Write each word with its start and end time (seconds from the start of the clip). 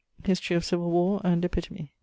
Historie 0.25 0.57
of 0.57 0.65
Civill 0.65 0.89
War 0.89 1.21
and 1.23 1.45
Epitome. 1.45 1.91